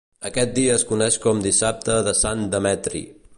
[0.27, 3.05] Aquest dia es coneix com Dissabte de Sant Demetri.